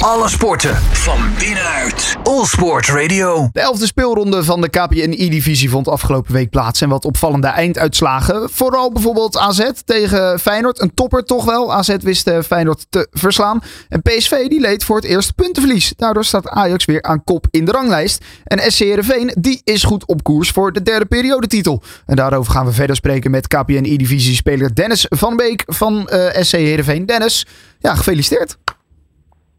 [0.00, 2.16] Alle sporten van binnenuit.
[2.22, 3.48] All Sport Radio.
[3.52, 6.80] De elfde speelronde van de KPNI-divisie vond afgelopen week plaats.
[6.80, 8.50] En wat opvallende einduitslagen.
[8.50, 10.80] Vooral bijvoorbeeld AZ tegen Feyenoord.
[10.80, 11.74] Een topper toch wel.
[11.74, 13.60] AZ wist eh, Feyenoord te verslaan.
[13.88, 15.92] En PSV die leed voor het eerste puntenverlies.
[15.96, 18.24] Daardoor staat Ajax weer aan kop in de ranglijst.
[18.44, 21.82] En SC Heerenveen die is goed op koers voor de derde periodetitel.
[22.06, 27.06] En daarover gaan we verder spreken met KPNI-divisie-speler Dennis van Beek van eh, SC Heerenveen.
[27.06, 27.46] Dennis,
[27.78, 28.56] ja, gefeliciteerd.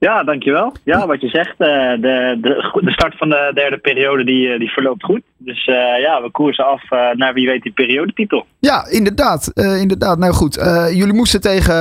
[0.00, 0.72] Ja, dankjewel.
[0.84, 4.58] Ja, wat je zegt, eh, de, de, de start van de derde periode die, eh,
[4.58, 5.22] die verloopt goed.
[5.36, 8.46] Dus eh, ja, we koersen af naar wie weet die periodetitel.
[8.60, 9.52] Ja, inderdaad.
[9.80, 10.18] inderdaad.
[10.18, 10.54] Nou goed,
[10.94, 11.74] jullie moesten tegen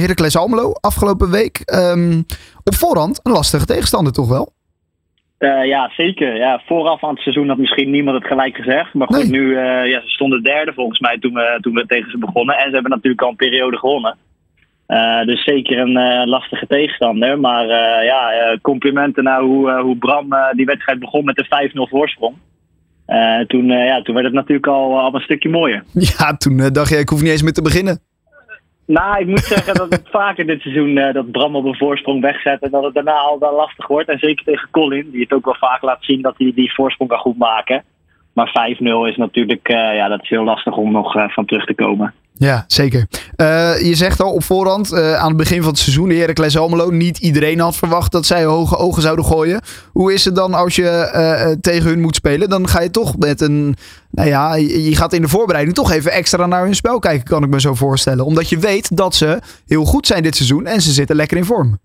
[0.00, 1.58] Heracles Almelo afgelopen week.
[1.64, 2.18] Ehm,
[2.64, 4.52] op voorhand een lastige tegenstander toch wel?
[5.64, 6.36] ja, zeker.
[6.36, 8.94] Ja, vooraf aan het seizoen had misschien niemand het gelijk gezegd.
[8.94, 12.18] Maar goed, nu ja, ze stonden derde volgens mij toen we, toen we tegen ze
[12.18, 12.56] begonnen.
[12.56, 14.16] En ze hebben natuurlijk al een periode gewonnen.
[14.90, 17.40] Uh, dus zeker een uh, lastige tegenstander.
[17.40, 18.30] Maar uh, ja,
[18.62, 22.34] complimenten naar hoe, hoe Bram die wedstrijd begon met een 5-0 voorsprong.
[23.46, 25.84] toen, ja, toen werd het natuurlijk al, al een stukje mooier.
[26.18, 27.98] Ja, toen dacht je, ik hoef niet eens meer te beginnen.
[28.86, 32.62] Nou, ik moet zeggen dat het vaker dit seizoen dat Bram op een voorsprong wegzet
[32.62, 34.08] en dat het daarna al wel lastig wordt.
[34.08, 37.10] En zeker tegen Colin, die het ook wel vaak laat zien dat hij die voorsprong
[37.10, 37.84] kan goed maken.
[38.32, 42.14] Maar 5-0 is natuurlijk ja, dat is heel lastig om nog van terug te komen.
[42.40, 43.06] Ja, zeker.
[43.36, 43.46] Uh,
[43.88, 47.18] je zegt al op voorhand, uh, aan het begin van het seizoen, Heracles Almelo, niet
[47.18, 49.60] iedereen had verwacht dat zij hoge ogen zouden gooien.
[49.92, 50.82] Hoe is het dan als je
[51.14, 52.48] uh, tegen hun moet spelen?
[52.48, 53.74] Dan ga je toch met een,
[54.10, 57.42] nou ja, je gaat in de voorbereiding toch even extra naar hun spel kijken, kan
[57.42, 58.24] ik me zo voorstellen.
[58.24, 61.44] Omdat je weet dat ze heel goed zijn dit seizoen en ze zitten lekker in
[61.44, 61.78] vorm.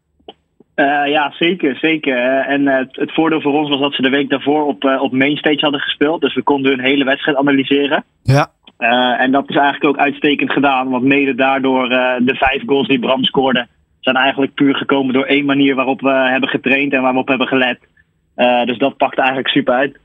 [1.06, 2.18] ja, zeker, zeker.
[2.48, 5.60] en het, het, voordeel voor ons was dat ze de week daarvoor op, op mainstage
[5.62, 6.22] hadden gespeeld.
[6.22, 8.04] Dus we konden hun hele wedstrijd analyseren.
[8.24, 8.54] Ja.
[8.80, 10.90] Uh, en dat is eigenlijk ook uitstekend gedaan.
[10.90, 13.68] Want mede daardoor uh, de vijf goals die Bram scoorde,
[14.00, 17.48] zijn eigenlijk puur gekomen door één manier waarop we hebben getraind en waarop we hebben
[17.48, 17.80] gelet.
[18.36, 20.00] Uh, dus dat pakt eigenlijk super uit.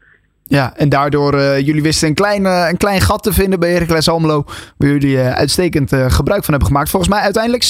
[0.50, 3.72] Ja, en daardoor, uh, jullie wisten een klein, uh, een klein gat te vinden bij
[3.72, 4.44] Heracles Almelo.
[4.76, 6.90] Waar jullie uh, uitstekend gebruik van hebben gemaakt.
[6.90, 7.68] Volgens mij uiteindelijk 6-2,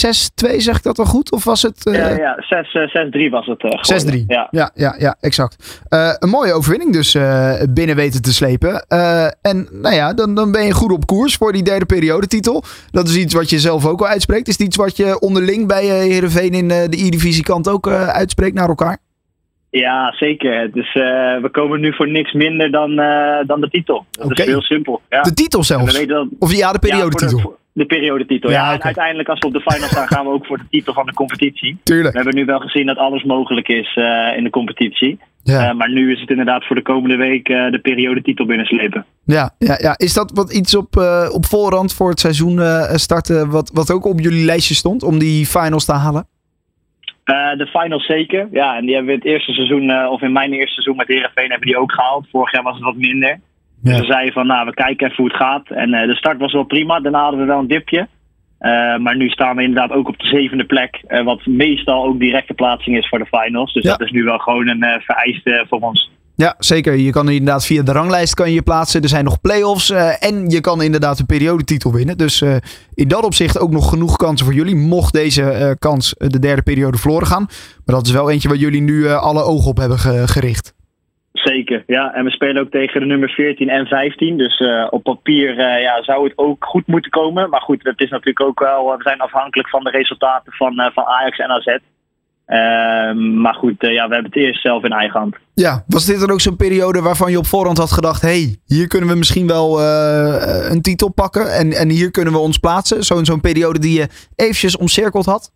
[0.56, 1.32] zeg ik dat wel goed?
[1.32, 1.80] Of was het...
[1.82, 2.44] Ja, ja
[3.26, 3.62] 6-3 was het
[4.12, 4.48] 6-3, ja.
[4.50, 4.70] ja.
[4.74, 5.82] Ja, ja, exact.
[6.18, 7.12] een mooie overwinning dus
[7.70, 8.84] binnen weten te slepen.
[9.42, 12.64] en nou ja, dan, dan ben je goed op koers voor die derde periodetitel.
[12.91, 14.48] Dat is iets wat je zelf ook wel uitspreekt.
[14.48, 18.68] Is het iets wat je onderling bij Heerenveen in de E-divisie kant ook uitspreekt naar
[18.68, 18.98] elkaar?
[19.70, 20.72] Ja, zeker.
[20.72, 21.03] Dus uh,
[21.42, 24.06] we komen nu voor niks minder dan, uh, dan de titel.
[24.10, 24.47] Dat okay.
[24.47, 25.00] is heel simpel.
[25.08, 25.22] Ja.
[25.22, 26.06] De titel zelfs?
[26.06, 27.38] Dat, of ja, de periodetitel?
[27.38, 28.50] Ja, de, de periodetitel.
[28.50, 30.69] Ja, ja en uiteindelijk als we op de final staan gaan we ook voor de
[30.70, 31.78] titel van de competitie.
[31.82, 32.10] Tuurlijk.
[32.10, 35.19] We hebben nu wel gezien dat alles mogelijk is uh, in de competitie.
[35.42, 35.72] Ja.
[35.72, 39.04] maar nu is het inderdaad voor de komende week de periodetitel binnenslepen.
[39.25, 40.97] Ja, ja, ja, is dat wat iets op,
[41.32, 42.60] op voorhand voor het seizoen
[42.94, 46.26] starten wat, wat ook op jullie lijstje stond om die finals te halen?
[47.30, 48.48] Uh, de finals zeker.
[48.50, 51.08] Ja, en die hebben we het eerste seizoen, uh, of in mijn eerste seizoen met
[51.08, 52.28] Herenveen, hebben die ook gehaald.
[52.30, 53.41] Vorig jaar was het wat minder.
[53.82, 55.70] Dus we zeiden van, nou, we kijken even hoe het gaat.
[55.70, 57.00] En uh, de start was wel prima.
[57.00, 58.08] Daarna hadden we wel een dipje.
[58.98, 61.00] maar nu staan we inderdaad ook op de zevende plek.
[61.24, 63.72] wat meestal ook directe plaatsing is voor de finals.
[63.72, 63.91] Dus ja.
[63.91, 66.10] dat is nu wel gewoon een vereiste voor ons.
[66.44, 66.94] Ja, zeker.
[66.96, 69.02] Je kan inderdaad via de ranglijst kan je, plaatsen.
[69.02, 72.18] Er zijn nog play-offs uh, en je kan inderdaad een periodetitel winnen.
[72.18, 72.56] Dus uh,
[72.94, 74.76] in dat opzicht ook nog genoeg kansen voor jullie.
[74.76, 77.46] Mocht deze uh, kans de derde periode verloren gaan.
[77.84, 80.74] Maar dat is wel eentje waar jullie nu alle ogen op hebben ge gericht.
[81.32, 82.14] Zeker, ja.
[82.14, 84.36] En we spelen ook tegen de nummer 14 en 15.
[84.36, 87.50] Dus op papier ja, zou het ook goed moeten komen.
[87.50, 88.96] Maar goed, dat is natuurlijk ook wel...
[88.96, 91.76] We zijn afhankelijk van de resultaten van, van Ajax en AZ.
[92.50, 95.36] Ehm, maar goed, ja, we hebben het eerst zelf in eigen hand.
[95.54, 98.86] Ja, was dit dan ook zo'n periode waarvan je op voorhand had gedacht: hey, hier
[98.86, 103.04] kunnen we misschien wel uh, een titel pakken en, en hier kunnen we ons plaatsen?
[103.04, 105.52] Zo'n zo'n periode die je eventjes omcirkeld had?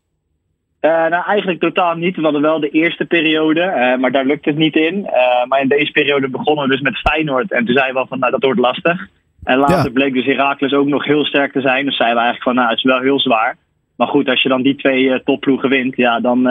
[0.81, 2.16] Uh, nou, eigenlijk totaal niet.
[2.16, 4.94] We hadden wel de eerste periode, uh, maar daar lukt het niet in.
[4.94, 7.53] Uh, maar in deze periode begonnen we dus met Feyenoord.
[7.53, 9.09] En toen zeiden we van, nou, dat wordt lastig.
[9.44, 9.91] En later ja.
[9.91, 11.84] bleek dus Herakles ook nog heel sterk te zijn.
[11.84, 13.56] Dus zeiden we eigenlijk van, nou, het is wel heel zwaar.
[13.97, 16.49] Maar goed, als je dan die twee topploegen wint, ja, dan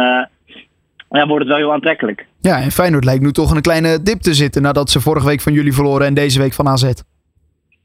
[1.20, 2.26] ja, wordt het wel heel aantrekkelijk.
[2.42, 5.42] Ja, en Feyenoord lijkt nu toch een kleine dip te zitten nadat ze vorige week
[5.42, 6.92] van jullie verloren en deze week van AZ.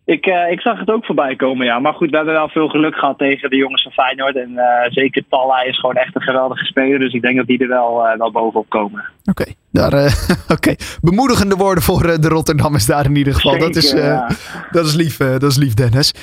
[0.08, 1.78] Ik, uh, ik zag het ook voorbij komen, ja.
[1.78, 4.36] Maar goed, we hebben wel veel geluk gehad tegen de jongens van Feyenoord.
[4.36, 6.98] En uh, zeker Talla is gewoon echt een geweldige speler.
[6.98, 9.04] Dus ik denk dat die er wel, uh, wel bovenop komen.
[9.24, 10.10] Oké, okay.
[10.56, 10.76] okay.
[11.00, 13.52] bemoedigende woorden voor de Rotterdammers daar in ieder geval.
[13.52, 14.26] Zeker, dat, is, ja.
[14.70, 16.14] dat, is lief, dat is lief, Dennis.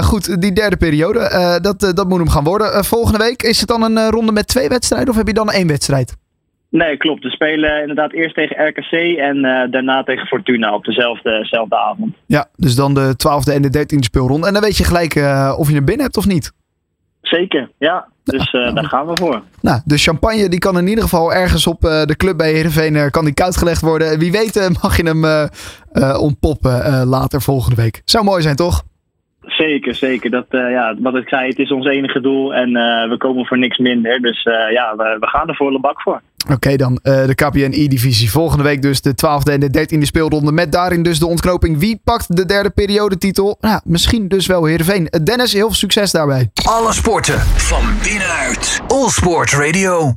[0.00, 1.20] goed, die derde periode,
[1.62, 2.84] dat, dat moet hem gaan worden.
[2.84, 5.66] volgende week is het dan een ronde met twee wedstrijden of heb je dan één
[5.66, 6.16] wedstrijd?
[6.70, 7.22] Nee, klopt.
[7.22, 12.14] We spelen inderdaad eerst tegen RKC en uh, daarna tegen Fortuna op dezelfde, avond.
[12.26, 14.46] Ja, dus dan de 12e en de 13e speelronde.
[14.46, 16.52] En dan weet je gelijk uh, of je hem binnen hebt of niet.
[17.22, 18.08] Zeker, ja.
[18.24, 19.42] Dus daar gaan we voor.
[19.62, 23.24] Nou, de champagne die kan in ieder geval ergens op de club bij Heerenveen kan
[23.24, 24.18] die koud gelegd worden.
[24.18, 25.50] Wie weet mag je hem
[26.20, 28.02] ontpoppen later volgende week.
[28.04, 28.82] Zou mooi zijn, toch?
[29.40, 30.30] Zeker, zeker.
[30.30, 32.72] Dat, ja, wat ik zei, het is ons enige doel en
[33.08, 34.20] we komen voor niks minder.
[34.20, 36.20] Dus ja, we, we, gaan er volle bak voor.
[36.50, 38.30] Oké dan, de KPN-E-divisie.
[38.30, 40.52] Volgende week dus de 12e en de 13e speelronde.
[40.52, 41.78] Met daarin dus de ontknoping.
[41.78, 43.56] Wie pakt de derde periodetitel?
[43.60, 45.08] Nou, misschien dus wel Heerenveen.
[45.22, 46.50] Dennis, heel veel succes daarbij.
[46.64, 48.80] Alle sporten van binnenuit.
[48.88, 50.14] All Sport Radio.